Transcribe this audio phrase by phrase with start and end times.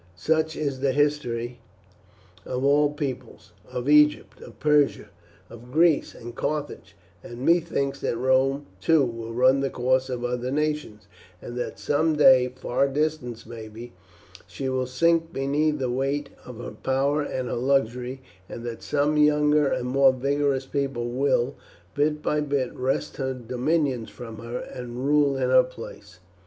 [0.15, 1.59] Such is the history
[2.43, 5.09] of all peoples of Egypt, of Persia,
[5.47, 10.49] of Greece, and Carthage; and methinks that Rome, too, will run the course of other
[10.49, 11.05] nations,
[11.39, 13.93] and that some day, far distant maybe,
[14.47, 19.17] she will sink beneath the weight of her power and her luxury, and that some
[19.17, 21.53] younger and more vigorous people will,
[21.93, 26.17] bit by bit, wrest her dominions from her and rule in her place.